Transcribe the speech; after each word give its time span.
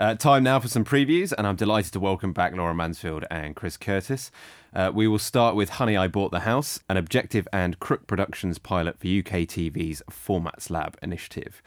Uh, 0.00 0.14
time 0.14 0.42
now 0.42 0.58
for 0.58 0.66
some 0.66 0.82
previews, 0.82 1.30
and 1.36 1.46
I'm 1.46 1.56
delighted 1.56 1.92
to 1.92 2.00
welcome 2.00 2.32
back 2.32 2.56
Laura 2.56 2.74
Mansfield 2.74 3.26
and 3.30 3.54
Chris 3.54 3.76
Curtis. 3.76 4.30
Uh, 4.74 4.90
we 4.94 5.06
will 5.06 5.18
start 5.18 5.54
with 5.54 5.68
Honey, 5.68 5.94
I 5.94 6.08
Bought 6.08 6.30
the 6.30 6.40
House, 6.40 6.80
an 6.88 6.96
Objective 6.96 7.46
and 7.52 7.78
Crook 7.80 8.06
Productions 8.06 8.56
pilot 8.56 8.98
for 8.98 9.08
UK 9.08 9.44
TV's 9.44 10.02
Formats 10.10 10.70
Lab 10.70 10.96
initiative. 11.02 11.60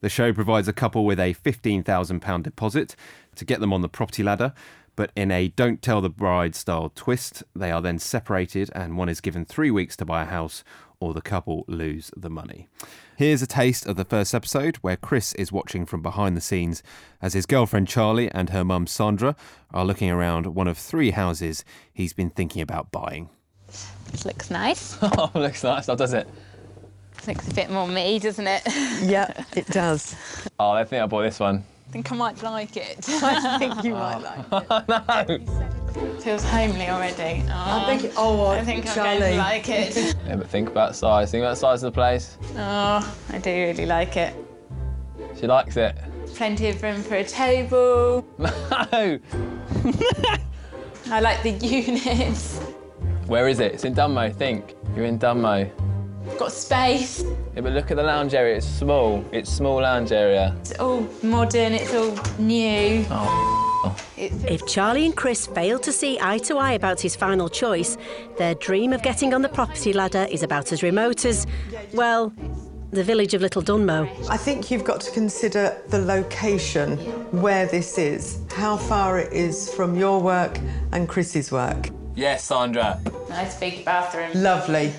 The 0.00 0.08
show 0.08 0.32
provides 0.32 0.66
a 0.66 0.72
couple 0.72 1.04
with 1.04 1.20
a 1.20 1.34
£15,000 1.34 2.42
deposit 2.42 2.96
to 3.34 3.44
get 3.44 3.60
them 3.60 3.74
on 3.74 3.82
the 3.82 3.88
property 3.90 4.22
ladder, 4.22 4.54
but 4.96 5.10
in 5.14 5.30
a 5.30 5.48
don't 5.48 5.82
tell 5.82 6.00
the 6.00 6.08
bride 6.08 6.54
style 6.54 6.90
twist, 6.94 7.42
they 7.54 7.70
are 7.70 7.82
then 7.82 7.98
separated 7.98 8.70
and 8.74 8.96
one 8.96 9.10
is 9.10 9.20
given 9.20 9.44
three 9.44 9.70
weeks 9.70 9.94
to 9.98 10.06
buy 10.06 10.22
a 10.22 10.26
house 10.26 10.64
or 11.04 11.12
the 11.12 11.20
couple 11.20 11.66
lose 11.68 12.10
the 12.16 12.30
money. 12.30 12.66
Here's 13.18 13.42
a 13.42 13.46
taste 13.46 13.84
of 13.84 13.96
the 13.96 14.06
first 14.06 14.34
episode 14.34 14.76
where 14.76 14.96
Chris 14.96 15.34
is 15.34 15.52
watching 15.52 15.84
from 15.84 16.00
behind 16.00 16.34
the 16.34 16.40
scenes 16.40 16.82
as 17.20 17.34
his 17.34 17.44
girlfriend 17.44 17.88
Charlie 17.88 18.30
and 18.30 18.48
her 18.48 18.64
mum 18.64 18.86
Sandra 18.86 19.36
are 19.70 19.84
looking 19.84 20.10
around 20.10 20.46
one 20.46 20.66
of 20.66 20.78
three 20.78 21.10
houses 21.10 21.62
he's 21.92 22.14
been 22.14 22.30
thinking 22.30 22.62
about 22.62 22.90
buying. 22.90 23.28
This 23.66 23.86
oh, 24.24 24.28
looks 24.28 24.50
nice. 24.50 24.96
oh, 25.02 25.30
looks 25.34 25.62
nice. 25.62 25.88
How 25.88 25.94
does 25.94 26.14
it? 26.14 26.26
Looks 27.26 27.48
a 27.48 27.54
bit 27.54 27.68
more 27.68 27.86
me, 27.86 28.18
doesn't 28.18 28.46
it? 28.46 28.62
Yeah, 29.02 29.44
it 29.54 29.66
does. 29.66 30.16
Oh, 30.58 30.70
I 30.70 30.84
think 30.84 31.02
I 31.02 31.06
bought 31.06 31.22
this 31.22 31.38
one. 31.38 31.64
I 31.88 31.90
think 31.92 32.10
I 32.10 32.16
might 32.16 32.42
like 32.42 32.76
it. 32.76 32.98
I 33.08 33.58
think 33.58 33.84
you 33.84 33.92
might 33.92 34.22
ah. 34.50 34.64
like 34.68 35.30
it. 35.30 35.46
no. 35.46 36.20
Feels 36.20 36.42
homely 36.44 36.88
already. 36.88 37.44
Oh, 37.48 37.86
I 37.86 37.96
think, 37.96 38.12
ah. 38.16 38.20
oh, 38.20 38.46
I 38.46 38.64
think 38.64 38.86
I'm 38.88 38.94
going 38.94 39.20
to 39.20 39.36
like 39.36 39.68
it. 39.68 40.16
Yeah, 40.26 40.36
but 40.36 40.48
think 40.48 40.68
about 40.68 40.96
size. 40.96 41.30
Think 41.30 41.42
about 41.42 41.50
the 41.50 41.56
size 41.56 41.82
of 41.82 41.92
the 41.92 41.94
place. 41.94 42.38
Oh, 42.56 43.16
I 43.30 43.38
do 43.38 43.50
really 43.50 43.86
like 43.86 44.16
it. 44.16 44.34
She 45.38 45.46
likes 45.46 45.76
it. 45.76 45.96
Plenty 46.34 46.68
of 46.68 46.82
room 46.82 47.02
for 47.02 47.16
a 47.16 47.24
table. 47.24 48.26
No. 48.38 49.20
I 51.10 51.20
like 51.20 51.42
the 51.42 51.50
units. 51.50 52.58
Where 53.26 53.46
is 53.48 53.60
it? 53.60 53.72
It's 53.72 53.84
in 53.84 53.94
Dunmow. 53.94 54.34
Think. 54.34 54.74
You're 54.96 55.04
in 55.04 55.18
Dunmow. 55.18 55.70
Got 56.38 56.52
space. 56.52 57.22
Yeah, 57.54 57.60
but 57.62 57.72
look 57.72 57.90
at 57.90 57.96
the 57.96 58.02
lounge 58.02 58.34
area. 58.34 58.56
It's 58.56 58.66
small. 58.66 59.24
It's 59.32 59.50
small 59.50 59.82
lounge 59.82 60.10
area. 60.12 60.54
It's 60.60 60.78
all 60.78 61.08
modern. 61.22 61.72
It's 61.72 61.94
all 61.94 62.16
new. 62.38 63.04
Oh. 63.10 63.60
If 64.16 64.66
Charlie 64.66 65.04
and 65.04 65.14
Chris 65.14 65.46
fail 65.46 65.78
to 65.80 65.92
see 65.92 66.18
eye 66.20 66.38
to 66.38 66.56
eye 66.56 66.72
about 66.72 67.00
his 67.00 67.14
final 67.14 67.48
choice, 67.48 67.98
their 68.38 68.54
dream 68.54 68.92
of 68.92 69.02
getting 69.02 69.34
on 69.34 69.42
the 69.42 69.48
property 69.48 69.92
ladder 69.92 70.26
is 70.30 70.42
about 70.42 70.72
as 70.72 70.82
remote 70.82 71.24
as, 71.26 71.46
well, 71.92 72.32
the 72.92 73.04
village 73.04 73.34
of 73.34 73.42
Little 73.42 73.60
Dunmow. 73.62 74.08
I 74.30 74.36
think 74.36 74.70
you've 74.70 74.84
got 74.84 75.00
to 75.02 75.10
consider 75.10 75.76
the 75.88 75.98
location 75.98 76.96
where 77.42 77.66
this 77.66 77.98
is, 77.98 78.40
how 78.50 78.76
far 78.76 79.18
it 79.18 79.32
is 79.32 79.72
from 79.74 79.96
your 79.96 80.20
work 80.20 80.58
and 80.92 81.08
Chris's 81.08 81.52
work. 81.52 81.90
Yes, 82.14 82.44
Sandra. 82.44 83.00
nice 83.28 83.58
big 83.58 83.84
bathroom. 83.84 84.30
Lovely. 84.34 84.92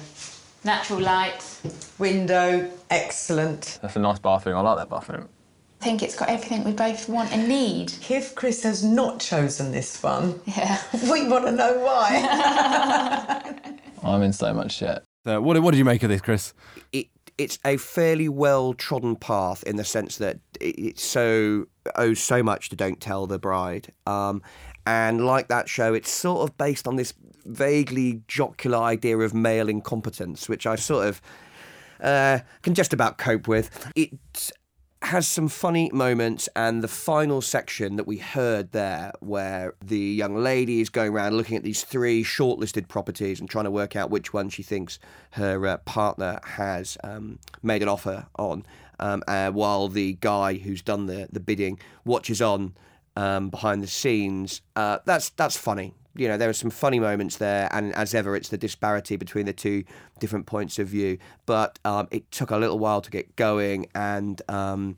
Natural 0.65 0.99
light. 0.99 1.61
Window, 1.99 2.69
excellent. 2.89 3.77
That's 3.81 3.95
a 3.95 3.99
nice 3.99 4.17
bathroom. 4.19 4.57
I 4.57 4.61
like 4.61 4.77
that 4.79 4.89
bathroom. 4.89 5.29
I 5.79 5.83
think 5.83 6.01
it's 6.01 6.15
got 6.15 6.27
everything 6.29 6.63
we 6.63 6.71
both 6.71 7.07
want 7.07 7.31
and 7.31 7.47
need. 7.47 7.93
If 8.09 8.33
Chris 8.33 8.63
has 8.63 8.83
not 8.83 9.19
chosen 9.19 9.71
this 9.71 10.01
one, 10.01 10.41
Yeah. 10.45 10.81
we 11.11 11.27
want 11.27 11.45
to 11.45 11.51
know 11.51 11.77
why. 11.79 13.53
I'm 14.03 14.23
in 14.23 14.33
so 14.33 14.53
much 14.53 14.73
shit. 14.73 15.03
So, 15.25 15.39
what, 15.39 15.59
what 15.61 15.71
did 15.71 15.77
you 15.77 15.85
make 15.85 16.01
of 16.03 16.09
this, 16.09 16.21
Chris? 16.21 16.53
it 16.91 17.07
it's 17.37 17.59
a 17.65 17.75
fairly 17.77 18.29
well 18.29 18.73
trodden 18.73 19.15
path 19.17 19.61
in 19.63 19.75
the 19.75 19.83
sense 19.83 20.17
that 20.17 20.39
it, 20.61 20.79
it 20.79 20.99
so 20.99 21.65
owes 21.95 22.19
so 22.19 22.41
much 22.41 22.69
to 22.69 22.75
Don't 22.75 22.99
Tell 23.01 23.27
the 23.27 23.37
Bride. 23.37 23.91
Um, 24.07 24.41
and 24.87 25.25
like 25.25 25.49
that 25.49 25.67
show, 25.69 25.93
it's 25.93 26.09
sort 26.09 26.49
of 26.49 26.57
based 26.57 26.87
on 26.87 26.95
this 26.95 27.13
vaguely 27.45 28.21
jocular 28.27 28.77
idea 28.77 29.17
of 29.17 29.33
male 29.33 29.69
incompetence, 29.69 30.49
which 30.49 30.65
I 30.65 30.75
sort 30.75 31.07
of 31.07 31.21
uh, 32.01 32.39
can 32.61 32.73
just 32.73 32.93
about 32.93 33.17
cope 33.17 33.47
with. 33.47 33.91
It 33.95 34.11
has 35.01 35.27
some 35.27 35.47
funny 35.47 35.89
moments, 35.93 36.49
and 36.55 36.83
the 36.83 36.87
final 36.87 37.41
section 37.41 37.95
that 37.95 38.07
we 38.07 38.17
heard 38.17 38.71
there, 38.71 39.11
where 39.19 39.75
the 39.83 39.99
young 39.99 40.35
lady 40.35 40.81
is 40.81 40.89
going 40.89 41.13
around 41.13 41.37
looking 41.37 41.55
at 41.55 41.63
these 41.63 41.83
three 41.83 42.23
shortlisted 42.23 42.87
properties 42.87 43.39
and 43.39 43.47
trying 43.49 43.65
to 43.65 43.71
work 43.71 43.95
out 43.95 44.09
which 44.09 44.33
one 44.33 44.49
she 44.49 44.63
thinks 44.63 44.97
her 45.31 45.65
uh, 45.67 45.77
partner 45.77 46.39
has 46.43 46.97
um, 47.03 47.37
made 47.61 47.83
an 47.83 47.87
offer 47.87 48.25
on, 48.37 48.65
um, 48.99 49.21
uh, 49.27 49.51
while 49.51 49.87
the 49.87 50.13
guy 50.21 50.55
who's 50.55 50.81
done 50.81 51.05
the, 51.05 51.27
the 51.31 51.39
bidding 51.39 51.79
watches 52.03 52.41
on 52.41 52.73
um, 53.15 53.49
behind 53.49 53.83
the 53.83 53.87
scenes. 53.87 54.61
Uh, 54.75 54.99
that's 55.05 55.29
that's 55.31 55.57
funny. 55.57 55.93
You 56.17 56.29
know, 56.29 56.37
there 56.37 56.49
are 56.49 56.53
some 56.53 56.69
funny 56.69 56.99
moments 56.99 57.37
there, 57.37 57.67
and 57.71 57.93
as 57.95 58.15
ever, 58.15 58.35
it's 58.35 58.49
the 58.49 58.57
disparity 58.57 59.17
between 59.17 59.45
the 59.45 59.53
two 59.53 59.83
different 60.19 60.45
points 60.45 60.79
of 60.79 60.87
view. 60.87 61.17
But 61.45 61.77
um, 61.83 62.07
it 62.09 62.31
took 62.31 62.51
a 62.51 62.57
little 62.57 62.79
while 62.79 63.01
to 63.01 63.11
get 63.11 63.35
going, 63.35 63.87
and 63.93 64.41
um, 64.47 64.97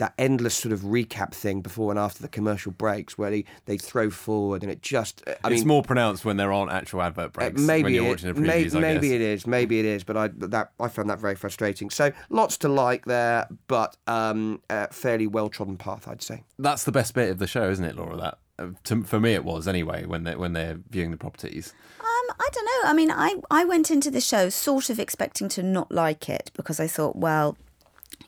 that 0.00 0.14
endless 0.16 0.54
sort 0.54 0.72
of 0.72 0.80
recap 0.80 1.32
thing 1.32 1.60
before 1.60 1.92
and 1.92 1.98
after 1.98 2.22
the 2.22 2.28
commercial 2.28 2.72
breaks, 2.72 3.18
where 3.18 3.30
they, 3.30 3.44
they 3.66 3.76
throw 3.76 4.08
forward, 4.08 4.62
and 4.62 4.72
it 4.72 4.80
just. 4.80 5.22
I 5.26 5.32
it's 5.50 5.60
mean, 5.60 5.68
more 5.68 5.82
pronounced 5.82 6.24
when 6.24 6.38
there 6.38 6.52
aren't 6.52 6.72
actual 6.72 7.02
advert 7.02 7.26
uh, 7.26 7.28
breaks. 7.28 7.60
maybe 7.60 7.82
when 7.84 7.94
you're 7.94 8.06
it, 8.06 8.08
watching 8.08 8.32
the 8.32 8.40
may- 8.40 8.64
previews, 8.64 8.74
I 8.74 8.80
maybe 8.80 9.08
guess. 9.08 9.14
it 9.14 9.20
is, 9.20 9.46
maybe 9.46 9.78
it 9.78 9.84
is, 9.84 10.02
but 10.02 10.16
I 10.16 10.28
that 10.28 10.72
I 10.80 10.88
found 10.88 11.10
that 11.10 11.18
very 11.18 11.34
frustrating. 11.34 11.90
So 11.90 12.12
lots 12.30 12.56
to 12.58 12.68
like 12.68 13.04
there, 13.04 13.46
but 13.66 13.96
um, 14.06 14.62
a 14.70 14.90
fairly 14.92 15.26
well 15.26 15.50
trodden 15.50 15.76
path, 15.76 16.08
I'd 16.08 16.22
say. 16.22 16.44
That's 16.58 16.84
the 16.84 16.92
best 16.92 17.14
bit 17.14 17.30
of 17.30 17.38
the 17.38 17.46
show, 17.46 17.68
isn't 17.70 17.84
it, 17.84 17.94
Laura? 17.94 18.16
That 18.16 18.38
uh, 18.58 18.68
to, 18.84 19.02
for 19.04 19.20
me 19.20 19.34
it 19.34 19.44
was 19.44 19.68
anyway 19.68 20.06
when 20.06 20.24
they 20.24 20.34
when 20.34 20.54
they're 20.54 20.78
viewing 20.88 21.10
the 21.10 21.18
properties. 21.18 21.74
Um, 22.00 22.36
I 22.40 22.48
don't 22.52 22.64
know. 22.64 22.88
I 22.90 22.92
mean, 22.94 23.10
I, 23.10 23.34
I 23.50 23.64
went 23.66 23.90
into 23.90 24.10
the 24.10 24.22
show 24.22 24.48
sort 24.48 24.88
of 24.88 24.98
expecting 24.98 25.50
to 25.50 25.62
not 25.62 25.92
like 25.92 26.30
it 26.30 26.50
because 26.54 26.80
I 26.80 26.86
thought, 26.86 27.16
well, 27.16 27.58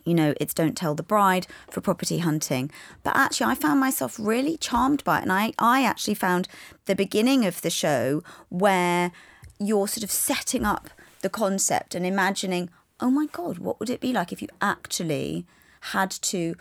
you 0.05 0.15
know, 0.15 0.35
it's 0.41 0.55
Don't 0.55 0.77
Tell 0.77 0.95
the 0.95 1.03
Bride 1.03 1.47
for 1.71 1.81
property 1.81 2.19
hunting. 2.19 2.71
But 3.03 3.17
actually, 3.17 3.47
I 3.47 3.55
found 3.55 3.81
myself 3.81 4.19
really 4.19 4.57
charmed 4.57 5.05
by 5.05 5.19
it. 5.19 5.23
And 5.23 5.33
I, 5.33 5.53
I 5.59 5.85
actually 5.85 6.15
found 6.15 6.49
the 6.87 6.95
beginning 6.95 7.45
of 7.45 7.63
the 7.63 7.71
show 7.71 8.23
where 8.49 9.13
you're 9.59 9.89
sort 9.89 10.05
of 10.05 10.11
setting 10.11 10.65
up 10.65 10.91
the 11.23 11.31
concept 11.31 11.95
and 11.95 12.05
imagining, 12.05 12.71
oh 13.01 13.11
my 13.11 13.27
God, 13.27 13.59
what 13.59 13.79
would 13.79 13.91
it 13.91 14.01
be 14.01 14.13
like 14.13 14.33
if 14.33 14.43
you 14.43 14.49
actually 14.61 15.47
had 15.93 16.11
to 16.11 16.55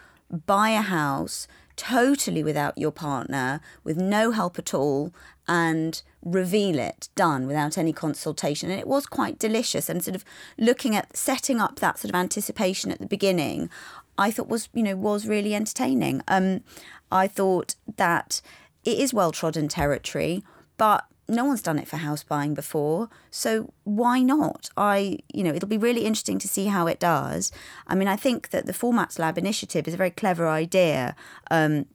buy 0.46 0.70
a 0.70 0.82
house 0.82 1.48
totally 1.76 2.44
without 2.44 2.78
your 2.78 2.92
partner, 2.92 3.60
with 3.84 3.98
no 3.98 4.32
help 4.32 4.60
at 4.60 4.74
all, 4.74 5.14
and 5.48 6.02
reveal 6.24 6.80
it 6.80 7.10
done 7.16 7.48
without 7.48 7.78
any 7.78 7.94
consultation. 7.94 8.70
And 8.70 8.80
it 8.80 8.88
was 8.88 9.06
quite 9.06 9.40
delicious. 9.40 9.90
And 9.90 10.04
sort 10.04 10.16
of 10.16 10.26
looking 10.58 10.96
at 10.96 11.16
setting 11.16 11.60
up 11.60 11.80
that 11.80 12.00
sort 12.00 12.10
of 12.10 12.16
anticipation 12.16 12.92
at 12.92 13.00
the 13.00 13.08
beginning, 13.08 13.70
I 14.18 14.32
thought 14.32 14.48
was, 14.48 14.70
you 14.74 14.84
know, 14.84 14.96
was 14.96 15.28
really 15.28 15.56
entertaining. 15.56 16.22
Um, 16.28 16.64
I 17.12 17.28
thought 17.28 17.76
that 17.98 18.42
it 18.84 19.00
is 19.00 19.14
well 19.14 19.32
trodden 19.32 19.68
territory, 19.68 20.44
but 20.78 21.06
no 21.28 21.46
one's 21.46 21.62
done 21.62 21.80
it 21.80 21.88
for 21.88 21.98
house 21.98 22.24
buying 22.24 22.54
before 22.54 23.10
so 23.30 23.72
why 23.84 24.22
not 24.22 24.70
i 24.76 25.18
you 25.34 25.44
know 25.44 25.54
it'll 25.54 25.70
be 25.70 25.78
really 25.78 26.04
interesting 26.04 26.38
to 26.38 26.48
see 26.48 26.66
how 26.66 26.88
it 26.88 27.00
does 27.00 27.52
i 27.88 27.96
mean 27.96 28.08
i 28.08 28.18
think 28.18 28.50
that 28.50 28.66
the 28.66 28.74
formats 28.74 29.18
lab 29.18 29.38
initiative 29.38 29.88
is 29.88 29.94
a 29.94 29.98
very 29.98 30.12
clever 30.12 30.48
idea 30.48 31.16
um, 31.50 31.86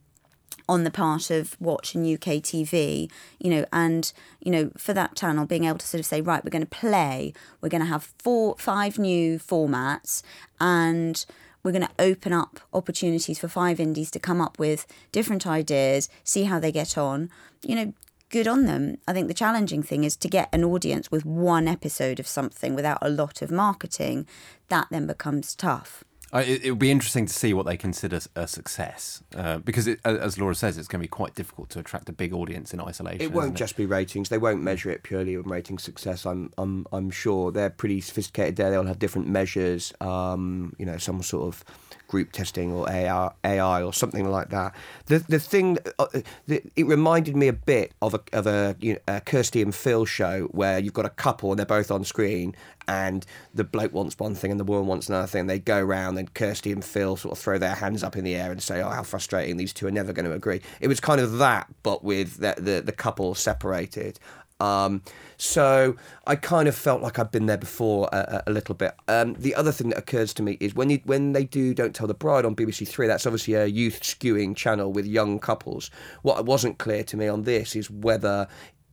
on 0.69 0.83
the 0.83 0.91
part 0.91 1.29
of 1.29 1.55
Watch 1.59 1.95
and 1.95 2.05
UK 2.05 2.41
TV, 2.41 3.09
you 3.39 3.49
know, 3.49 3.65
and 3.71 4.11
you 4.39 4.51
know, 4.51 4.71
for 4.77 4.93
that 4.93 5.15
channel 5.15 5.45
being 5.45 5.65
able 5.65 5.77
to 5.77 5.87
sort 5.87 5.99
of 5.99 6.05
say, 6.05 6.21
right, 6.21 6.43
we're 6.43 6.51
going 6.51 6.65
to 6.65 6.67
play, 6.67 7.33
we're 7.61 7.69
going 7.69 7.81
to 7.81 7.87
have 7.87 8.13
four, 8.19 8.55
five 8.57 8.97
new 8.97 9.39
formats, 9.39 10.21
and 10.59 11.25
we're 11.63 11.71
going 11.71 11.87
to 11.87 11.89
open 11.99 12.33
up 12.33 12.59
opportunities 12.73 13.39
for 13.39 13.47
five 13.47 13.79
indies 13.79 14.11
to 14.11 14.19
come 14.19 14.41
up 14.41 14.59
with 14.59 14.85
different 15.11 15.47
ideas, 15.47 16.09
see 16.23 16.43
how 16.43 16.59
they 16.59 16.71
get 16.71 16.97
on, 16.97 17.29
you 17.63 17.75
know. 17.75 17.93
Good 18.29 18.45
on 18.45 18.65
them. 18.65 18.97
I 19.07 19.13
think 19.13 19.29
the 19.29 19.33
challenging 19.33 19.81
thing 19.81 20.03
is 20.03 20.17
to 20.17 20.27
get 20.27 20.49
an 20.51 20.61
audience 20.61 21.09
with 21.09 21.23
one 21.23 21.65
episode 21.65 22.19
of 22.19 22.27
something 22.27 22.75
without 22.75 22.97
a 23.01 23.09
lot 23.09 23.41
of 23.41 23.51
marketing. 23.51 24.27
That 24.67 24.87
then 24.91 25.07
becomes 25.07 25.55
tough. 25.55 26.03
I, 26.33 26.41
it, 26.43 26.65
it 26.65 26.69
would 26.71 26.79
be 26.79 26.91
interesting 26.91 27.25
to 27.25 27.33
see 27.33 27.53
what 27.53 27.65
they 27.65 27.77
consider 27.77 28.19
a 28.35 28.47
success 28.47 29.23
uh, 29.35 29.59
because, 29.59 29.87
it, 29.87 29.99
as 30.03 30.37
Laura 30.37 30.55
says, 30.55 30.77
it's 30.77 30.87
going 30.87 30.99
to 30.99 31.03
be 31.03 31.07
quite 31.07 31.35
difficult 31.35 31.69
to 31.71 31.79
attract 31.79 32.09
a 32.09 32.13
big 32.13 32.33
audience 32.33 32.73
in 32.73 32.81
isolation. 32.81 33.21
It 33.21 33.31
won't 33.31 33.45
isn't 33.45 33.55
just 33.55 33.77
be 33.77 33.85
ratings. 33.85 34.29
They 34.29 34.37
won't 34.37 34.61
measure 34.61 34.89
it 34.89 35.03
purely 35.03 35.37
on 35.37 35.43
rating 35.43 35.77
success. 35.77 36.25
I'm, 36.25 36.51
I'm, 36.57 36.85
I'm 36.91 37.09
sure 37.11 37.51
they're 37.51 37.69
pretty 37.69 38.01
sophisticated 38.01 38.57
there. 38.57 38.71
They'll 38.71 38.85
have 38.85 38.99
different 38.99 39.27
measures. 39.27 39.93
Um, 40.01 40.75
you 40.77 40.85
know, 40.85 40.97
some 40.97 41.23
sort 41.23 41.47
of 41.47 41.63
group 42.07 42.31
testing 42.31 42.71
or 42.73 42.89
AI, 42.89 43.31
AI 43.43 43.83
or 43.83 43.93
something 43.93 44.29
like 44.29 44.49
that. 44.49 44.73
The 45.05 45.19
the 45.19 45.39
thing 45.39 45.77
uh, 45.99 46.07
the, 46.47 46.63
it 46.75 46.85
reminded 46.85 47.35
me 47.35 47.47
a 47.47 47.53
bit 47.53 47.93
of 48.01 48.13
a 48.13 48.21
of 48.33 48.47
a, 48.47 48.75
you 48.79 48.93
know, 48.93 48.99
a 49.07 49.21
Kirsty 49.21 49.61
and 49.61 49.73
Phil 49.73 50.05
show 50.05 50.45
where 50.51 50.79
you've 50.79 50.93
got 50.93 51.05
a 51.05 51.09
couple 51.09 51.51
and 51.51 51.59
they're 51.59 51.65
both 51.65 51.91
on 51.91 52.03
screen 52.03 52.55
and 52.87 53.25
the 53.53 53.63
bloke 53.63 53.93
wants 53.93 54.17
one 54.17 54.33
thing 54.33 54.51
and 54.51 54.59
the 54.59 54.63
woman 54.63 54.87
wants 54.87 55.09
another 55.09 55.27
thing. 55.27 55.47
They 55.47 55.59
go 55.59 55.79
around 55.79 56.17
and 56.17 56.33
Kirsty 56.33 56.71
and 56.71 56.83
Phil 56.83 57.17
sort 57.17 57.33
of 57.33 57.43
throw 57.43 57.57
their 57.57 57.75
hands 57.75 58.03
up 58.03 58.15
in 58.15 58.23
the 58.23 58.35
air 58.35 58.51
and 58.51 58.61
say, 58.61 58.81
"Oh, 58.81 58.89
how 58.89 59.03
frustrating! 59.03 59.57
These 59.57 59.73
two 59.73 59.87
are 59.87 59.91
never 59.91 60.13
going 60.13 60.25
to 60.25 60.33
agree." 60.33 60.61
It 60.79 60.87
was 60.87 60.99
kind 60.99 61.19
of 61.19 61.37
that, 61.39 61.67
but 61.83 62.03
with 62.03 62.37
the 62.37 62.55
the, 62.57 62.81
the 62.81 62.91
couple 62.91 63.35
separated. 63.35 64.19
Um, 64.59 65.03
so 65.37 65.95
I 66.25 66.35
kind 66.35 66.67
of 66.67 66.75
felt 66.75 67.01
like 67.01 67.19
I'd 67.19 67.31
been 67.31 67.45
there 67.45 67.57
before 67.57 68.09
a, 68.11 68.43
a, 68.47 68.51
little 68.51 68.73
bit. 68.73 68.95
Um, 69.07 69.35
the 69.37 69.53
other 69.53 69.71
thing 69.71 69.89
that 69.89 69.99
occurs 69.99 70.33
to 70.35 70.43
me 70.43 70.57
is 70.59 70.73
when 70.73 70.89
you, 70.89 70.99
when 71.05 71.33
they 71.33 71.43
do 71.43 71.75
Don't 71.75 71.93
Tell 71.93 72.07
the 72.07 72.15
Bride 72.15 72.43
on 72.43 72.55
BBC 72.55 72.87
Three, 72.87 73.05
that's 73.05 73.27
obviously 73.27 73.53
a 73.53 73.67
youth 73.67 74.01
skewing 74.01 74.55
channel 74.55 74.91
with 74.91 75.05
young 75.05 75.39
couples. 75.39 75.91
What 76.23 76.43
wasn't 76.45 76.79
clear 76.79 77.03
to 77.03 77.17
me 77.17 77.27
on 77.27 77.43
this 77.43 77.75
is 77.75 77.91
whether 77.91 78.47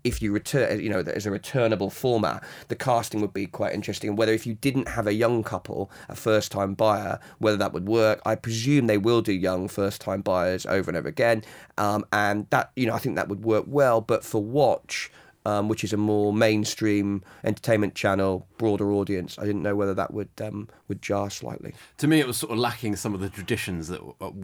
if 0.04 0.20
you 0.20 0.32
return, 0.32 0.80
you 0.80 0.90
know, 0.90 1.00
as 1.00 1.24
a 1.24 1.30
returnable 1.30 1.88
format, 1.88 2.44
the 2.68 2.76
casting 2.76 3.22
would 3.22 3.32
be 3.32 3.46
quite 3.46 3.72
interesting. 3.72 4.10
And 4.10 4.18
whether 4.18 4.32
if 4.32 4.46
you 4.46 4.54
didn't 4.54 4.88
have 4.88 5.06
a 5.06 5.14
young 5.14 5.42
couple, 5.42 5.90
a 6.10 6.14
first 6.14 6.52
time 6.52 6.74
buyer, 6.74 7.18
whether 7.38 7.56
that 7.56 7.72
would 7.72 7.88
work. 7.88 8.20
I 8.26 8.34
presume 8.34 8.86
they 8.86 8.98
will 8.98 9.22
do 9.22 9.32
young 9.32 9.66
first 9.66 10.02
time 10.02 10.20
buyers 10.20 10.66
over 10.66 10.90
and 10.90 10.98
over 10.98 11.08
again. 11.08 11.42
Um, 11.78 12.04
and 12.12 12.46
that, 12.50 12.70
you 12.76 12.86
know, 12.86 12.92
I 12.92 12.98
think 12.98 13.16
that 13.16 13.28
would 13.28 13.44
work 13.44 13.64
well. 13.66 14.02
But 14.02 14.24
for 14.24 14.42
Watch, 14.42 15.10
um, 15.44 15.68
which 15.68 15.84
is 15.84 15.92
a 15.92 15.96
more 15.96 16.32
mainstream 16.32 17.22
entertainment 17.44 17.94
channel, 17.94 18.46
broader 18.58 18.92
audience. 18.92 19.38
I 19.38 19.44
didn't 19.44 19.62
know 19.62 19.76
whether 19.76 19.94
that 19.94 20.12
would 20.12 20.30
um, 20.40 20.68
would 20.88 21.02
jar 21.02 21.30
slightly. 21.30 21.74
To 21.98 22.06
me, 22.06 22.20
it 22.20 22.26
was 22.26 22.36
sort 22.36 22.52
of 22.52 22.58
lacking 22.58 22.96
some 22.96 23.14
of 23.14 23.20
the 23.20 23.28
traditions 23.28 23.88
that 23.88 24.00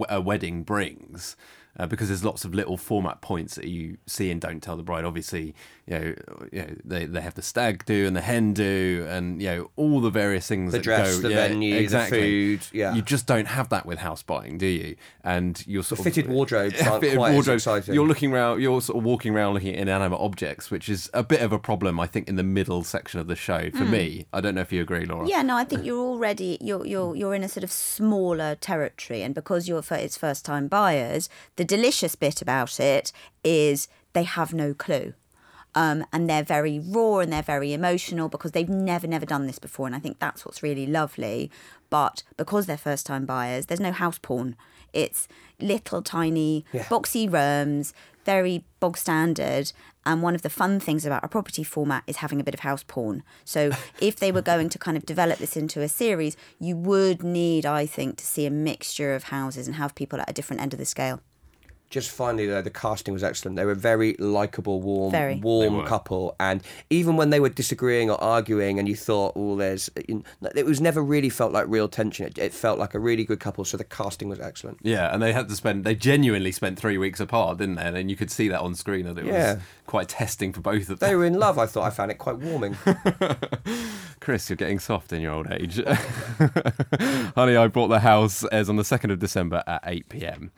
a 0.08 0.20
wedding 0.20 0.62
brings. 0.62 1.36
Uh, 1.78 1.86
because 1.86 2.08
there's 2.08 2.24
lots 2.24 2.44
of 2.44 2.52
little 2.52 2.76
format 2.76 3.20
points 3.20 3.54
that 3.54 3.66
you 3.66 3.96
see 4.06 4.30
and 4.30 4.40
Don't 4.40 4.60
Tell 4.60 4.76
the 4.76 4.82
Bride. 4.82 5.04
Obviously, 5.04 5.54
you 5.86 5.98
know, 5.98 6.14
you 6.52 6.62
know 6.62 6.74
they, 6.84 7.04
they 7.06 7.20
have 7.20 7.34
the 7.34 7.42
stag 7.42 7.84
do 7.84 8.06
and 8.06 8.16
the 8.16 8.20
hen 8.20 8.52
do, 8.52 9.06
and 9.08 9.40
you 9.40 9.48
know 9.48 9.70
all 9.76 10.00
the 10.00 10.10
various 10.10 10.46
things 10.46 10.72
the 10.72 10.78
that 10.78 10.84
dress, 10.84 11.16
go. 11.16 11.28
the 11.28 11.30
yeah, 11.30 11.48
venue, 11.48 11.76
exactly. 11.76 12.20
the 12.20 12.56
food. 12.56 12.66
Yeah, 12.72 12.94
you 12.94 13.02
just 13.02 13.26
don't 13.26 13.46
have 13.46 13.68
that 13.68 13.86
with 13.86 13.98
house 13.98 14.22
buying, 14.22 14.58
do 14.58 14.66
you? 14.66 14.96
And 15.22 15.64
you're 15.66 15.82
sort 15.82 15.98
the 15.98 16.08
of 16.08 16.14
fitted 16.14 16.30
wardrobes 16.30 16.80
aren't 16.82 17.02
fitted 17.02 17.18
quite 17.18 17.32
wardrobes. 17.34 17.66
as 17.66 17.76
exciting. 17.78 17.94
You're 17.94 18.06
looking 18.06 18.32
around. 18.32 18.60
You're 18.60 18.80
sort 18.80 18.98
of 18.98 19.04
walking 19.04 19.34
around 19.34 19.54
looking 19.54 19.74
at 19.74 19.80
inanimate 19.80 20.20
objects, 20.20 20.70
which 20.70 20.88
is 20.88 21.08
a 21.14 21.22
bit 21.22 21.40
of 21.40 21.52
a 21.52 21.58
problem, 21.58 22.00
I 22.00 22.06
think, 22.06 22.28
in 22.28 22.36
the 22.36 22.42
middle 22.42 22.82
section 22.82 23.20
of 23.20 23.26
the 23.26 23.36
show 23.36 23.70
for 23.70 23.84
me. 23.84 24.26
I 24.32 24.40
don't 24.40 24.54
know 24.54 24.60
if 24.60 24.72
you 24.72 24.82
agree, 24.82 25.04
Laura. 25.04 25.26
Yeah, 25.28 25.42
no, 25.42 25.56
I 25.56 25.64
think 25.64 25.84
you're 25.84 25.98
already 25.98 26.58
you're 26.60 26.84
you're 26.84 27.14
you're 27.14 27.34
in 27.34 27.42
a 27.42 27.48
sort 27.48 27.64
of 27.64 27.72
smaller 27.72 28.54
territory, 28.56 29.22
and 29.22 29.34
because 29.34 29.68
you're 29.68 29.82
for 29.82 29.96
it's 29.96 30.16
first 30.16 30.44
time 30.44 30.68
buyers, 30.68 31.28
the 31.60 31.64
delicious 31.76 32.14
bit 32.14 32.40
about 32.40 32.80
it 32.80 33.12
is 33.44 33.86
they 34.14 34.22
have 34.22 34.54
no 34.54 34.72
clue. 34.72 35.12
Um, 35.74 36.06
and 36.10 36.28
they're 36.28 36.42
very 36.42 36.80
raw 36.80 37.18
and 37.18 37.30
they're 37.30 37.42
very 37.42 37.74
emotional 37.74 38.30
because 38.30 38.52
they've 38.52 38.66
never, 38.68 39.06
never 39.06 39.26
done 39.26 39.46
this 39.46 39.58
before. 39.58 39.86
And 39.86 39.94
I 39.94 39.98
think 39.98 40.18
that's 40.18 40.46
what's 40.46 40.62
really 40.62 40.86
lovely. 40.86 41.50
But 41.90 42.22
because 42.38 42.64
they're 42.64 42.78
first 42.78 43.04
time 43.04 43.26
buyers, 43.26 43.66
there's 43.66 43.78
no 43.78 43.92
house 43.92 44.18
porn. 44.18 44.56
It's 44.94 45.28
little 45.60 46.00
tiny 46.00 46.64
Yeah. 46.72 46.84
boxy 46.84 47.30
rooms, 47.30 47.92
very 48.24 48.64
bog 48.80 48.96
standard. 48.96 49.70
And 50.06 50.22
one 50.22 50.34
of 50.34 50.40
the 50.40 50.50
fun 50.50 50.80
things 50.80 51.04
about 51.04 51.22
a 51.22 51.28
property 51.28 51.62
format 51.62 52.04
is 52.06 52.16
having 52.16 52.40
a 52.40 52.44
bit 52.44 52.54
of 52.54 52.60
house 52.60 52.82
porn. 52.88 53.22
So 53.44 53.70
if 54.00 54.16
they 54.16 54.32
were 54.32 54.42
going 54.42 54.70
to 54.70 54.78
kind 54.78 54.96
of 54.96 55.04
develop 55.04 55.38
this 55.38 55.58
into 55.58 55.82
a 55.82 55.88
series, 55.90 56.38
you 56.58 56.74
would 56.74 57.22
need, 57.22 57.66
I 57.66 57.84
think, 57.84 58.16
to 58.16 58.24
see 58.24 58.46
a 58.46 58.50
mixture 58.50 59.14
of 59.14 59.24
houses 59.24 59.66
and 59.68 59.76
have 59.76 59.94
people 59.94 60.20
at 60.22 60.30
a 60.30 60.32
different 60.32 60.62
end 60.62 60.72
of 60.72 60.78
the 60.78 60.86
scale. 60.86 61.20
Just 61.90 62.10
finally 62.10 62.46
though 62.46 62.62
the 62.62 62.70
casting 62.70 63.12
was 63.12 63.22
excellent 63.24 63.56
they 63.56 63.64
were 63.64 63.72
a 63.72 63.76
very 63.76 64.14
likable 64.18 64.80
warm 64.80 65.10
Very. 65.10 65.36
Warm 65.36 65.84
couple 65.86 66.34
and 66.40 66.62
even 66.88 67.16
when 67.16 67.30
they 67.30 67.40
were 67.40 67.48
disagreeing 67.48 68.10
or 68.10 68.22
arguing 68.22 68.78
and 68.78 68.88
you 68.88 68.94
thought 68.96 69.32
oh 69.36 69.56
there's 69.56 69.90
it 69.96 70.64
was 70.64 70.80
never 70.80 71.02
really 71.02 71.28
felt 71.28 71.52
like 71.52 71.66
real 71.68 71.88
tension 71.88 72.26
it, 72.26 72.38
it 72.38 72.54
felt 72.54 72.78
like 72.78 72.94
a 72.94 72.98
really 72.98 73.24
good 73.24 73.40
couple 73.40 73.64
so 73.64 73.76
the 73.76 73.84
casting 73.84 74.28
was 74.28 74.38
excellent 74.40 74.78
Yeah, 74.82 75.12
and 75.12 75.20
they 75.22 75.32
had 75.32 75.48
to 75.48 75.56
spend. 75.56 75.84
They 75.84 75.94
genuinely 75.94 76.52
spent 76.52 76.78
three 76.78 76.96
weeks 76.96 77.18
apart, 77.20 77.58
didn't 77.58 77.74
they? 77.74 77.82
And 78.00 78.10
you 78.10 78.16
could 78.16 78.30
see 78.30 78.48
that 78.48 78.60
on 78.60 78.74
screen, 78.74 79.06
and 79.06 79.18
it 79.18 79.26
Yeah. 79.26 79.54
was 79.54 79.62
quite 79.86 80.08
testing 80.08 80.52
for 80.52 80.60
both 80.60 80.88
of 80.90 81.00
them. 81.00 81.08
they 81.08 81.16
were 81.16 81.24
in 81.24 81.34
love 81.34 81.58
i 81.58 81.66
thought 81.70 81.84
i 81.84 81.90
found 81.90 82.10
it 82.12 82.18
quite 82.18 82.38
warming 82.38 82.76
Chris, 84.20 84.48
you're 84.50 84.56
getting 84.56 84.78
soft 84.78 85.12
in 85.12 85.22
your 85.22 85.32
old 85.32 85.50
age. 85.50 85.76
Honey, 87.34 87.56
I 87.56 87.68
Bought 87.68 87.88
the 87.88 88.00
House 88.00 88.44
airs 88.52 88.68
on 88.68 88.76
the 88.76 88.82
2nd 88.82 89.10
of 89.10 89.18
December 89.18 89.62
at 89.66 89.82
8 89.86 90.08
pm. 90.08 90.50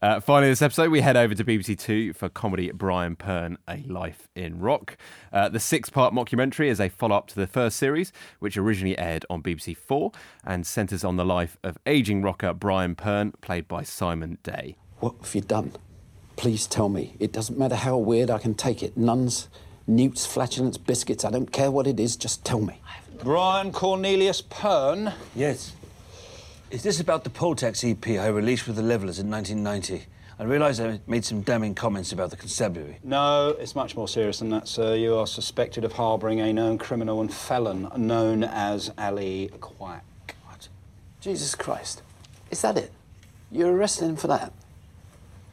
Uh, 0.00 0.20
finally, 0.20 0.48
this 0.48 0.62
episode, 0.62 0.90
we 0.90 1.00
head 1.00 1.16
over 1.16 1.34
to 1.34 1.44
BBC 1.44 1.76
Two 1.76 2.12
for 2.12 2.28
comedy 2.28 2.70
Brian 2.70 3.16
Pern, 3.16 3.56
A 3.68 3.82
Life 3.88 4.28
in 4.36 4.60
Rock. 4.60 4.96
Uh, 5.32 5.48
the 5.48 5.58
six 5.58 5.90
part 5.90 6.14
mockumentary 6.14 6.68
is 6.68 6.78
a 6.80 6.88
follow 6.88 7.16
up 7.16 7.26
to 7.28 7.34
the 7.34 7.48
first 7.48 7.76
series, 7.76 8.12
which 8.38 8.56
originally 8.56 8.96
aired 8.96 9.26
on 9.28 9.42
BBC 9.42 9.76
Four 9.76 10.12
and 10.44 10.64
centres 10.64 11.02
on 11.02 11.16
the 11.16 11.24
life 11.24 11.58
of 11.64 11.78
ageing 11.84 12.22
rocker 12.22 12.52
Brian 12.52 12.94
Pern, 12.94 13.32
played 13.40 13.66
by 13.66 13.82
Simon 13.82 14.38
Day. 14.44 14.76
What 15.00 15.16
have 15.20 15.34
you 15.34 15.40
done? 15.40 15.72
Please 16.36 16.68
tell 16.68 16.88
me. 16.88 17.16
It 17.18 17.32
doesn't 17.32 17.58
matter 17.58 17.74
how 17.74 17.96
weird 17.96 18.30
I 18.30 18.38
can 18.38 18.54
take 18.54 18.84
it. 18.84 18.96
Nuns, 18.96 19.48
newts, 19.88 20.24
flatulence, 20.24 20.78
biscuits. 20.78 21.24
I 21.24 21.30
don't 21.30 21.50
care 21.50 21.72
what 21.72 21.88
it 21.88 21.98
is. 21.98 22.14
Just 22.14 22.44
tell 22.44 22.60
me. 22.60 22.80
Brian 23.24 23.72
Cornelius 23.72 24.42
Pern. 24.42 25.12
Yes. 25.34 25.72
Is 26.70 26.82
this 26.82 27.00
about 27.00 27.24
the 27.24 27.30
Poltex 27.30 27.82
EP 27.82 28.20
I 28.20 28.26
released 28.26 28.66
with 28.66 28.76
the 28.76 28.82
Levellers 28.82 29.18
in 29.18 29.30
1990? 29.30 30.04
I 30.38 30.44
realise 30.44 30.78
I 30.78 31.00
made 31.06 31.24
some 31.24 31.40
damning 31.40 31.74
comments 31.74 32.12
about 32.12 32.28
the 32.28 32.36
constabulary. 32.36 32.98
No, 33.02 33.56
it's 33.58 33.74
much 33.74 33.96
more 33.96 34.06
serious 34.06 34.40
than 34.40 34.50
that, 34.50 34.68
sir. 34.68 34.94
You 34.94 35.16
are 35.16 35.26
suspected 35.26 35.82
of 35.82 35.92
harbouring 35.92 36.42
a 36.42 36.52
known 36.52 36.76
criminal 36.76 37.22
and 37.22 37.32
felon 37.32 37.88
known 37.96 38.44
as 38.44 38.92
Ali 38.98 39.50
Quack. 39.62 40.04
What? 40.44 40.68
Jesus 41.22 41.54
Christ. 41.54 42.02
Is 42.50 42.60
that 42.60 42.76
it? 42.76 42.92
You're 43.50 43.72
arresting 43.72 44.10
him 44.10 44.16
for 44.16 44.26
that? 44.26 44.52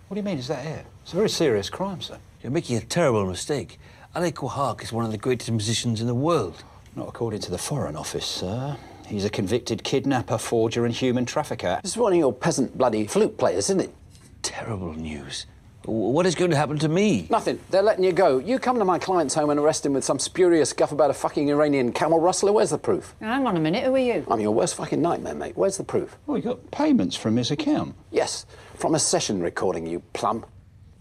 What 0.10 0.16
do 0.16 0.20
you 0.20 0.24
mean? 0.24 0.38
Is 0.38 0.50
that 0.50 0.66
it? 0.66 0.86
It's 1.04 1.14
a 1.14 1.16
very 1.16 1.30
serious 1.30 1.70
crime, 1.70 2.02
sir. 2.02 2.20
You're 2.44 2.52
making 2.52 2.76
a 2.76 2.82
terrible 2.82 3.26
mistake. 3.26 3.80
Ali 4.14 4.34
Quahak 4.34 4.84
is 4.84 4.92
one 4.92 5.06
of 5.06 5.12
the 5.12 5.18
greatest 5.18 5.50
musicians 5.50 6.02
in 6.02 6.08
the 6.08 6.14
world. 6.14 6.66
Not 6.94 7.08
according 7.08 7.40
to 7.42 7.52
the 7.52 7.58
Foreign 7.58 7.96
Office, 7.96 8.26
sir. 8.26 8.76
He's 9.08 9.26
a 9.26 9.30
convicted 9.30 9.84
kidnapper, 9.84 10.38
forger, 10.38 10.86
and 10.86 10.94
human 10.94 11.26
trafficker. 11.26 11.80
This 11.84 11.92
is 11.92 11.98
one 11.98 12.14
of 12.14 12.18
your 12.20 12.34
peasant 12.34 12.78
bloody 12.78 13.08
flute 13.08 13.38
players, 13.38 13.70
isn't 13.70 13.82
it? 13.82 13.94
Terrible 14.42 14.94
news. 14.94 15.46
What 15.86 16.26
is 16.26 16.34
going 16.34 16.50
to 16.50 16.58
happen 16.58 16.80
to 16.80 16.90
me? 16.90 17.28
Nothing. 17.30 17.60
They're 17.70 17.84
letting 17.84 18.04
you 18.04 18.12
go. 18.12 18.40
You 18.40 18.58
come 18.58 18.80
to 18.80 18.86
my 18.86 18.98
client's 18.98 19.36
home 19.36 19.52
and 19.52 19.60
arrest 19.60 19.86
him 19.86 19.94
with 19.94 20.04
some 20.04 20.18
spurious 20.18 20.74
guff 20.74 20.92
about 20.92 21.12
a 21.12 21.14
fucking 21.14 21.48
Iranian 21.50 21.92
camel 21.92 22.20
rustler. 22.20 22.52
Where's 22.52 22.72
the 22.72 22.80
proof? 22.80 23.14
Hang 23.22 23.46
on 23.46 23.56
a 23.56 23.60
minute, 23.60 23.84
who 23.84 23.94
are 23.94 24.00
you? 24.00 24.26
I'm 24.30 24.40
your 24.40 24.52
worst 24.52 24.74
fucking 24.76 25.00
nightmare, 25.00 25.36
mate. 25.36 25.56
Where's 25.56 25.78
the 25.78 25.84
proof? 25.84 26.18
Oh, 26.28 26.36
you 26.36 26.42
got 26.42 26.72
payments 26.72 27.16
from 27.16 27.36
his 27.36 27.52
account. 27.52 27.94
Yes, 28.10 28.48
from 28.74 28.96
a 28.96 29.00
session 29.00 29.42
recording, 29.44 29.86
you 29.86 30.00
plum. 30.14 30.44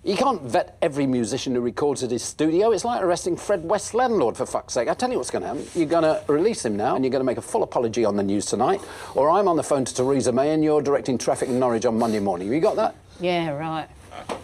You 0.05 0.17
can't 0.17 0.43
vet 0.43 0.77
every 0.83 1.07
musician 1.07 1.55
who 1.55 1.63
records 1.63 2.03
at 2.03 2.11
his 2.11 2.23
studio. 2.23 2.73
It's 2.73 2.85
like 2.85 3.03
arresting 3.03 3.39
Fred 3.39 3.65
West's 3.65 3.95
landlord, 3.95 4.37
for 4.37 4.45
fuck's 4.45 4.75
sake. 4.75 4.87
I 4.87 4.93
tell 4.93 5.11
you 5.11 5.17
what's 5.17 5.31
going 5.31 5.41
to 5.41 5.49
happen. 5.49 5.67
You're 5.75 5.89
going 5.89 6.03
to 6.03 6.23
release 6.31 6.63
him 6.63 6.77
now, 6.77 6.95
and 6.95 7.03
you're 7.03 7.11
going 7.11 7.23
to 7.23 7.25
make 7.27 7.39
a 7.39 7.43
full 7.43 7.63
apology 7.63 8.05
on 8.05 8.15
the 8.15 8.23
news 8.23 8.45
tonight, 8.45 8.83
or 9.15 9.31
I'm 9.31 9.49
on 9.49 9.57
the 9.57 9.63
phone 9.63 9.87
to 9.87 9.95
Theresa 9.95 10.31
May, 10.31 10.51
and 10.51 10.63
you're 10.63 10.83
directing 10.83 11.17
traffic 11.17 11.49
in 11.49 11.59
Norwich 11.59 11.87
on 11.87 11.99
Monday 11.99 12.21
morning. 12.21 12.53
You 12.53 12.61
got 12.61 12.77
that? 12.77 12.95
Yeah, 13.19 13.53
right. 13.53 13.89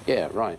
Yeah, 0.07 0.29
right. 0.33 0.59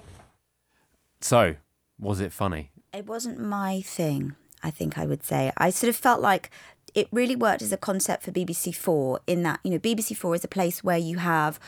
So, 1.19 1.55
was 1.97 2.19
it 2.19 2.31
funny? 2.31 2.69
It 2.93 3.07
wasn't 3.07 3.39
my 3.39 3.81
thing, 3.81 4.35
I 4.61 4.69
think 4.69 4.99
I 4.99 5.07
would 5.07 5.23
say. 5.23 5.51
I 5.57 5.71
sort 5.71 5.89
of 5.89 5.95
felt 5.95 6.21
like 6.21 6.51
it 6.93 7.07
really 7.11 7.35
worked 7.35 7.63
as 7.63 7.71
a 7.71 7.77
concept 7.77 8.21
for 8.21 8.31
BBC 8.31 8.75
Four 8.75 9.21
in 9.25 9.41
that, 9.43 9.61
you 9.63 9.71
know, 9.71 9.79
BBC 9.79 10.15
Four 10.15 10.35
is 10.35 10.43
a 10.43 10.47
place 10.47 10.83
where 10.83 10.97
you 10.99 11.17
have 11.17 11.59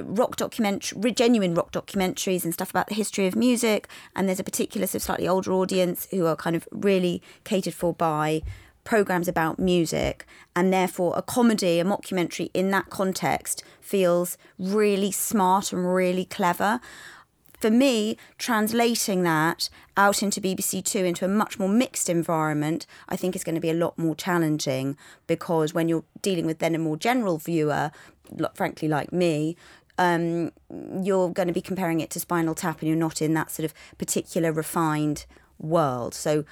rock 0.00 0.36
documentary, 0.36 1.12
genuine 1.12 1.54
rock 1.54 1.72
documentaries 1.72 2.44
and 2.44 2.52
stuff 2.52 2.70
about 2.70 2.88
the 2.88 2.94
history 2.94 3.26
of 3.26 3.36
music. 3.36 3.88
And 4.16 4.28
there's 4.28 4.40
a 4.40 4.44
particular 4.44 4.86
sort 4.86 4.96
of 4.96 5.02
slightly 5.02 5.28
older 5.28 5.52
audience 5.52 6.08
who 6.10 6.26
are 6.26 6.36
kind 6.36 6.56
of 6.56 6.68
really 6.70 7.22
catered 7.44 7.74
for 7.74 7.92
by 7.92 8.42
programs 8.84 9.28
about 9.28 9.58
music. 9.58 10.26
And 10.56 10.72
therefore, 10.72 11.14
a 11.16 11.22
comedy, 11.22 11.78
a 11.78 11.84
mockumentary 11.84 12.50
in 12.52 12.70
that 12.70 12.90
context 12.90 13.62
feels 13.80 14.36
really 14.58 15.12
smart 15.12 15.72
and 15.72 15.94
really 15.94 16.24
clever 16.24 16.80
for 17.62 17.70
me, 17.70 18.16
translating 18.38 19.22
that 19.22 19.70
out 19.96 20.20
into 20.20 20.40
BBC 20.40 20.84
Two 20.84 21.04
into 21.04 21.24
a 21.24 21.28
much 21.28 21.60
more 21.60 21.68
mixed 21.68 22.10
environment, 22.10 22.86
I 23.08 23.14
think 23.14 23.36
is 23.36 23.44
going 23.44 23.54
to 23.54 23.60
be 23.60 23.70
a 23.70 23.74
lot 23.74 23.96
more 23.96 24.16
challenging 24.16 24.96
because 25.28 25.72
when 25.72 25.88
you're 25.88 26.02
dealing 26.22 26.44
with 26.44 26.58
then 26.58 26.74
a 26.74 26.78
more 26.78 26.96
general 26.96 27.38
viewer, 27.38 27.92
frankly 28.54 28.88
like 28.88 29.12
me, 29.12 29.56
um, 29.98 30.52
you're 31.02 31.30
going 31.30 31.48
to 31.48 31.54
be 31.54 31.60
comparing 31.60 32.00
it 32.00 32.10
to 32.10 32.20
Spinal 32.20 32.54
Tap, 32.54 32.80
and 32.80 32.88
you're 32.88 32.98
not 32.98 33.22
in 33.22 33.34
that 33.34 33.50
sort 33.50 33.64
of 33.64 33.74
particular 33.98 34.52
refined 34.52 35.26
world. 35.58 36.14
So. 36.14 36.44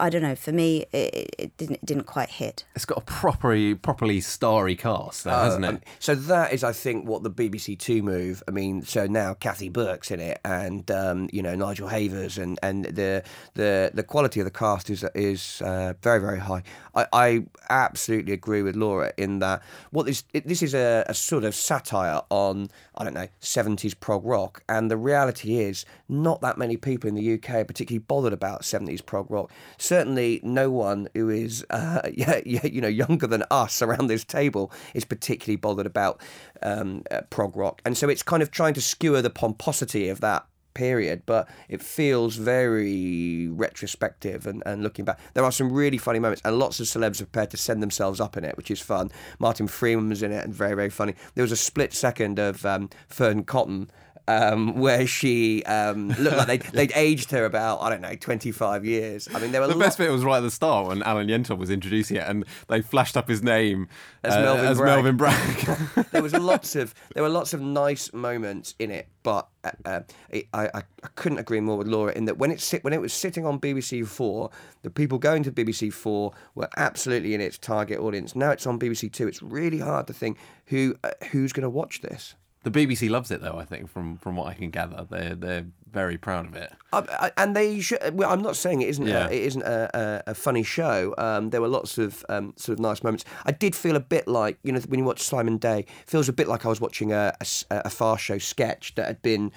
I 0.00 0.10
don't 0.10 0.22
know. 0.22 0.34
For 0.34 0.52
me, 0.52 0.86
it, 0.92 1.34
it 1.38 1.56
didn't 1.56 1.76
it 1.76 1.86
didn't 1.86 2.04
quite 2.06 2.30
hit. 2.30 2.64
It's 2.74 2.84
got 2.84 2.98
a 2.98 3.02
properly 3.02 3.74
properly 3.74 4.20
starry 4.20 4.74
cast, 4.76 5.24
though, 5.24 5.30
Uh, 5.30 5.44
hasn't 5.44 5.64
it? 5.64 5.68
um, 5.68 5.80
so 5.98 6.14
that 6.14 6.52
is, 6.52 6.64
I 6.64 6.72
think, 6.72 7.06
what 7.06 7.22
the 7.22 7.30
BBC 7.30 7.78
Two 7.78 8.02
move. 8.02 8.42
I 8.48 8.50
mean, 8.50 8.82
so 8.82 9.06
now 9.06 9.34
Kathy 9.34 9.68
Burke's 9.68 10.10
in 10.10 10.20
it, 10.20 10.40
and 10.44 10.90
um, 10.90 11.28
you 11.32 11.42
know 11.42 11.54
Nigel 11.54 11.88
Havers, 11.88 12.38
and, 12.38 12.58
and 12.62 12.86
the 12.86 13.22
the 13.54 13.90
the 13.94 14.02
quality 14.02 14.40
of 14.40 14.44
the 14.44 14.50
cast 14.50 14.90
is 14.90 15.04
is 15.14 15.62
uh, 15.62 15.94
very 16.02 16.20
very 16.20 16.38
high. 16.40 16.62
I, 16.94 17.06
I 17.12 17.44
absolutely 17.68 18.32
agree 18.32 18.62
with 18.62 18.74
Laura 18.76 19.12
in 19.16 19.38
that 19.40 19.62
what 19.90 20.06
this 20.06 20.24
it, 20.32 20.46
this 20.46 20.62
is 20.62 20.74
a, 20.74 21.04
a 21.08 21.14
sort 21.14 21.44
of 21.44 21.54
satire 21.54 22.20
on 22.30 22.68
I 22.96 23.04
don't 23.04 23.14
know 23.14 23.28
seventies 23.40 23.94
prog 23.94 24.24
rock, 24.24 24.62
and 24.68 24.90
the 24.90 24.96
reality 24.96 25.58
is 25.58 25.84
not 26.08 26.40
that 26.40 26.58
many 26.58 26.76
people 26.76 27.08
in 27.08 27.14
the 27.14 27.34
UK 27.34 27.50
are 27.50 27.64
particularly 27.64 28.04
bothered 28.06 28.32
about 28.32 28.64
seventies 28.64 29.00
prog 29.00 29.30
rock. 29.30 29.50
Certainly, 29.90 30.38
no 30.44 30.70
one 30.70 31.08
who 31.14 31.30
is 31.30 31.66
uh, 31.68 32.02
yeah, 32.14 32.42
yeah, 32.46 32.64
you 32.64 32.80
know 32.80 32.86
younger 32.86 33.26
than 33.26 33.42
us 33.50 33.82
around 33.82 34.06
this 34.06 34.24
table 34.24 34.70
is 34.94 35.04
particularly 35.04 35.56
bothered 35.56 35.84
about 35.84 36.20
um, 36.62 37.02
uh, 37.10 37.22
prog 37.22 37.56
rock, 37.56 37.82
and 37.84 37.98
so 37.98 38.08
it's 38.08 38.22
kind 38.22 38.40
of 38.40 38.52
trying 38.52 38.72
to 38.74 38.80
skewer 38.80 39.20
the 39.20 39.30
pomposity 39.30 40.08
of 40.08 40.20
that 40.20 40.46
period, 40.74 41.24
but 41.26 41.48
it 41.68 41.82
feels 41.82 42.36
very 42.36 43.48
retrospective 43.48 44.46
and, 44.46 44.62
and 44.64 44.84
looking 44.84 45.04
back. 45.04 45.18
There 45.34 45.42
are 45.42 45.50
some 45.50 45.72
really 45.72 45.98
funny 45.98 46.20
moments, 46.20 46.42
and 46.44 46.56
lots 46.56 46.78
of 46.78 46.86
celebs 46.86 47.20
are 47.20 47.24
prepared 47.24 47.50
to 47.50 47.56
send 47.56 47.82
themselves 47.82 48.20
up 48.20 48.36
in 48.36 48.44
it, 48.44 48.56
which 48.56 48.70
is 48.70 48.80
fun. 48.80 49.10
Martin 49.40 49.66
Freeman 49.66 50.08
was 50.08 50.22
in 50.22 50.30
it 50.30 50.44
and 50.44 50.54
very, 50.54 50.76
very 50.76 50.90
funny. 50.90 51.16
There 51.34 51.42
was 51.42 51.50
a 51.50 51.56
split 51.56 51.92
second 51.92 52.38
of 52.38 52.64
um, 52.64 52.90
Fearne 53.08 53.44
Cotton. 53.44 53.90
Um, 54.28 54.76
where 54.76 55.08
she 55.08 55.64
um, 55.64 56.10
looked 56.10 56.36
like 56.36 56.46
they'd, 56.46 56.62
they'd 56.72 56.92
aged 56.94 57.32
her 57.32 57.44
about, 57.44 57.82
I 57.82 57.90
don't 57.90 58.00
know, 58.00 58.14
25 58.14 58.84
years. 58.84 59.28
I 59.34 59.40
mean, 59.40 59.50
there 59.50 59.60
were 59.60 59.66
the 59.66 59.74
best 59.74 59.98
bit 59.98 60.10
was 60.10 60.24
right 60.24 60.38
at 60.38 60.42
the 60.42 60.50
start 60.50 60.86
when 60.86 61.02
Alan 61.02 61.26
Yentob 61.26 61.58
was 61.58 61.70
introducing 61.70 62.16
it, 62.16 62.28
and 62.28 62.44
they 62.68 62.80
flashed 62.80 63.16
up 63.16 63.28
his 63.28 63.42
name 63.42 63.88
as 64.22 64.34
uh, 64.34 64.42
Melvyn 64.42 64.64
as 64.66 64.78
Bragg. 64.78 65.04
Melvyn 65.04 65.16
Bragg. 65.16 66.06
there 66.12 66.22
was 66.22 66.34
lots 66.34 66.76
of 66.76 66.94
there 67.14 67.22
were 67.22 67.28
lots 67.28 67.54
of 67.54 67.60
nice 67.60 68.12
moments 68.12 68.74
in 68.78 68.90
it, 68.90 69.08
but 69.22 69.48
uh, 69.64 69.70
uh, 69.84 70.00
I, 70.32 70.44
I 70.52 70.68
I 70.74 71.08
couldn't 71.14 71.38
agree 71.38 71.60
more 71.60 71.76
with 71.76 71.86
Laura 71.86 72.12
in 72.12 72.26
that 72.26 72.38
when 72.38 72.50
it 72.50 72.60
sit 72.60 72.84
when 72.84 72.92
it 72.92 73.00
was 73.00 73.12
sitting 73.12 73.46
on 73.46 73.58
BBC 73.58 74.06
Four, 74.06 74.50
the 74.82 74.90
people 74.90 75.18
going 75.18 75.42
to 75.44 75.52
BBC 75.52 75.92
Four 75.92 76.32
were 76.54 76.68
absolutely 76.76 77.34
in 77.34 77.40
its 77.40 77.58
target 77.58 77.98
audience. 77.98 78.36
Now 78.36 78.50
it's 78.50 78.66
on 78.66 78.78
BBC 78.78 79.12
Two. 79.12 79.28
It's 79.28 79.42
really 79.42 79.78
hard 79.78 80.06
to 80.08 80.12
think 80.12 80.38
who 80.66 80.94
uh, 81.02 81.10
who's 81.30 81.52
going 81.52 81.64
to 81.64 81.70
watch 81.70 82.02
this. 82.02 82.34
The 82.62 82.70
BBC 82.70 83.08
loves 83.08 83.30
it, 83.30 83.40
though. 83.40 83.56
I 83.58 83.64
think 83.64 83.88
from 83.88 84.18
from 84.18 84.36
what 84.36 84.48
I 84.48 84.54
can 84.54 84.70
gather, 84.70 85.06
they're 85.08 85.34
they're 85.34 85.66
very 85.90 86.18
proud 86.18 86.46
of 86.46 86.54
it. 86.54 86.70
Uh, 86.92 87.30
and 87.38 87.56
they 87.56 87.80
should. 87.80 87.98
Well, 88.12 88.30
I'm 88.30 88.42
not 88.42 88.54
saying 88.54 88.82
it 88.82 88.88
isn't. 88.90 89.06
Yeah. 89.06 89.28
A, 89.28 89.30
it 89.30 89.42
isn't 89.44 89.62
a, 89.62 90.22
a, 90.26 90.30
a 90.30 90.34
funny 90.34 90.62
show. 90.62 91.14
Um, 91.16 91.50
there 91.50 91.62
were 91.62 91.68
lots 91.68 91.96
of 91.96 92.24
um, 92.28 92.52
sort 92.56 92.78
of 92.78 92.80
nice 92.80 93.02
moments. 93.02 93.24
I 93.46 93.52
did 93.52 93.74
feel 93.74 93.96
a 93.96 94.00
bit 94.00 94.28
like 94.28 94.58
you 94.62 94.72
know 94.72 94.80
when 94.80 94.98
you 94.98 95.04
watch 95.06 95.22
Simon 95.22 95.56
Day, 95.56 95.80
it 95.80 96.10
feels 96.10 96.28
a 96.28 96.34
bit 96.34 96.48
like 96.48 96.66
I 96.66 96.68
was 96.68 96.80
watching 96.82 97.12
a 97.12 97.34
a 97.70 97.90
Fast 97.90 98.24
Show 98.24 98.36
sketch 98.36 98.94
that 98.96 99.06
had 99.06 99.22
been 99.22 99.52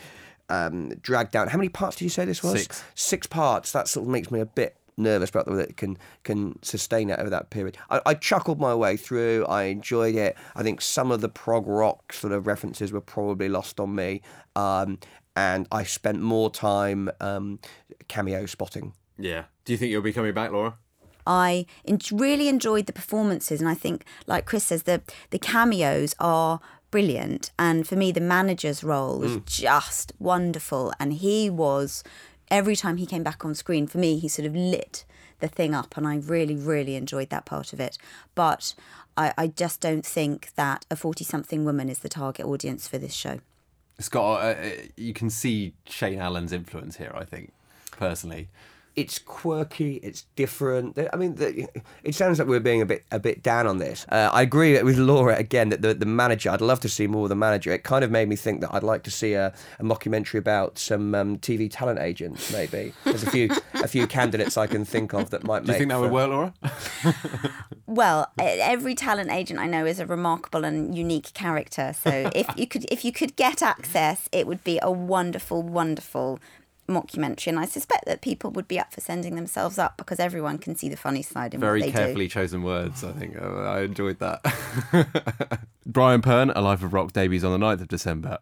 um, 0.49 0.89
dragged 1.01 1.31
down. 1.31 1.49
How 1.49 1.57
many 1.57 1.69
parts 1.69 1.97
did 1.97 2.05
you 2.05 2.09
say 2.09 2.23
this 2.23 2.41
was? 2.41 2.61
Six. 2.61 2.83
Six 2.95 3.27
parts. 3.27 3.73
That 3.73 3.89
sort 3.89 4.05
of 4.05 4.11
makes 4.11 4.31
me 4.31 4.39
a 4.39 4.45
bit 4.45 4.77
nervous 4.97 5.29
about 5.29 5.47
whether 5.47 5.61
it 5.61 5.77
can 5.77 5.97
can 6.23 6.59
sustain 6.61 7.09
it 7.09 7.19
over 7.19 7.29
that 7.29 7.49
period. 7.49 7.77
I, 7.89 8.01
I 8.05 8.13
chuckled 8.13 8.59
my 8.59 8.73
way 8.75 8.97
through. 8.97 9.45
I 9.45 9.63
enjoyed 9.63 10.15
it. 10.15 10.37
I 10.55 10.63
think 10.63 10.81
some 10.81 11.11
of 11.11 11.21
the 11.21 11.29
prog 11.29 11.67
rock 11.67 12.13
sort 12.13 12.33
of 12.33 12.47
references 12.47 12.91
were 12.91 13.01
probably 13.01 13.49
lost 13.49 13.79
on 13.79 13.95
me, 13.95 14.21
um, 14.55 14.99
and 15.35 15.67
I 15.71 15.83
spent 15.83 16.21
more 16.21 16.49
time 16.49 17.09
um, 17.19 17.59
cameo 18.07 18.45
spotting. 18.45 18.93
Yeah. 19.17 19.45
Do 19.65 19.73
you 19.73 19.77
think 19.77 19.91
you'll 19.91 20.01
be 20.01 20.13
coming 20.13 20.33
back, 20.33 20.51
Laura? 20.51 20.75
I 21.25 21.65
en- 21.85 21.99
really 22.11 22.49
enjoyed 22.49 22.85
the 22.85 22.93
performances, 22.93 23.61
and 23.61 23.69
I 23.69 23.75
think, 23.75 24.05
like 24.27 24.45
Chris 24.45 24.65
says, 24.65 24.83
the 24.83 25.01
the 25.29 25.39
cameos 25.39 26.15
are 26.19 26.59
brilliant. 26.91 27.51
And 27.57 27.87
for 27.87 27.95
me, 27.95 28.11
the 28.11 28.21
manager's 28.21 28.83
role 28.83 29.19
was 29.19 29.37
just 29.45 30.13
wonderful, 30.19 30.93
and 30.99 31.13
he 31.13 31.49
was 31.49 32.03
every 32.49 32.75
time 32.75 32.97
he 32.97 33.05
came 33.05 33.23
back 33.23 33.43
on 33.45 33.55
screen. 33.55 33.87
For 33.87 33.97
me, 33.97 34.19
he 34.19 34.27
sort 34.27 34.45
of 34.45 34.55
lit 34.55 35.05
the 35.39 35.47
thing 35.47 35.73
up, 35.73 35.97
and 35.97 36.07
I 36.07 36.17
really, 36.17 36.55
really 36.55 36.95
enjoyed 36.95 37.29
that 37.29 37.45
part 37.45 37.73
of 37.73 37.79
it. 37.79 37.97
But 38.35 38.75
I, 39.17 39.33
I 39.37 39.47
just 39.47 39.81
don't 39.81 40.05
think 40.05 40.53
that 40.55 40.85
a 40.89 40.95
forty-something 40.95 41.65
woman 41.65 41.89
is 41.89 41.99
the 41.99 42.09
target 42.09 42.45
audience 42.45 42.87
for 42.87 42.97
this 42.97 43.13
show. 43.13 43.39
Got. 44.09 44.41
Uh, 44.41 44.45
uh, 44.45 44.69
you 44.97 45.13
can 45.13 45.29
see 45.29 45.73
Shane 45.85 46.19
Allen's 46.19 46.51
influence 46.51 46.97
here. 46.97 47.13
I 47.15 47.25
think, 47.25 47.53
personally. 47.91 48.49
It's 48.95 49.17
quirky. 49.17 49.95
It's 49.97 50.25
different. 50.35 50.99
I 51.11 51.15
mean, 51.15 51.35
the, 51.35 51.67
it 52.03 52.13
sounds 52.13 52.37
like 52.37 52.47
we're 52.47 52.59
being 52.59 52.81
a 52.81 52.85
bit 52.85 53.03
a 53.11 53.19
bit 53.19 53.41
down 53.41 53.65
on 53.65 53.79
this. 53.79 54.05
Uh, 54.09 54.29
I 54.31 54.43
agree 54.43 54.81
with 54.83 54.97
Laura 54.97 55.35
again 55.35 55.69
that 55.69 55.81
the 55.81 55.93
the 55.93 56.05
manager. 56.05 56.51
I'd 56.51 56.61
love 56.61 56.79
to 56.81 56.89
see 56.89 57.07
more 57.07 57.23
of 57.23 57.29
the 57.29 57.35
manager. 57.35 57.71
It 57.71 57.83
kind 57.83 58.03
of 58.03 58.11
made 58.11 58.29
me 58.29 58.35
think 58.35 58.61
that 58.61 58.73
I'd 58.73 58.83
like 58.83 59.03
to 59.03 59.11
see 59.11 59.33
a, 59.33 59.53
a 59.79 59.83
mockumentary 59.83 60.37
about 60.37 60.77
some 60.77 61.15
um, 61.15 61.37
TV 61.39 61.69
talent 61.71 61.99
agents. 61.99 62.51
Maybe 62.53 62.93
there's 63.03 63.23
a 63.23 63.31
few 63.31 63.49
a 63.73 63.87
few 63.87 64.05
candidates 64.05 64.57
I 64.57 64.67
can 64.67 64.85
think 64.85 65.13
of 65.13 65.31
that 65.31 65.43
might. 65.43 65.65
Do 65.65 65.67
you 65.67 65.71
make 65.71 65.77
think 65.79 65.89
that 65.89 65.99
would 65.99 66.09
for- 66.09 66.13
work, 66.13 66.29
Laura? 66.29 66.53
Well, 67.85 68.31
every 68.39 68.95
talent 68.95 69.29
agent 69.29 69.59
I 69.59 69.67
know 69.67 69.85
is 69.85 69.99
a 69.99 70.05
remarkable 70.05 70.63
and 70.63 70.97
unique 70.97 71.33
character. 71.33 71.93
So 71.93 72.31
if 72.33 72.47
you 72.55 72.65
could 72.65 72.85
if 72.91 73.03
you 73.05 73.11
could 73.11 73.35
get 73.35 73.61
access, 73.61 74.29
it 74.31 74.47
would 74.47 74.63
be 74.63 74.79
a 74.81 74.89
wonderful, 74.91 75.61
wonderful 75.61 76.39
mockumentary. 76.87 77.47
And 77.47 77.59
I 77.59 77.65
suspect 77.65 78.05
that 78.05 78.21
people 78.21 78.51
would 78.51 78.67
be 78.67 78.79
up 78.79 78.93
for 78.93 79.01
sending 79.01 79.35
themselves 79.35 79.77
up 79.77 79.97
because 79.97 80.19
everyone 80.19 80.57
can 80.57 80.75
see 80.75 80.89
the 80.89 80.97
funny 80.97 81.21
side 81.21 81.53
in 81.53 81.59
Very 81.59 81.81
what 81.81 81.85
they 81.87 81.91
carefully 81.91 82.27
chosen 82.27 82.63
words. 82.63 83.03
I 83.03 83.11
think 83.11 83.39
I 83.41 83.81
enjoyed 83.81 84.19
that. 84.19 85.59
Brian 85.85 86.21
Pern, 86.21 86.51
A 86.55 86.61
Life 86.61 86.83
of 86.83 86.93
Rock 86.93 87.11
debuts 87.11 87.43
on 87.43 87.59
the 87.59 87.65
9th 87.65 87.81
of 87.81 87.87
December. 87.87 88.39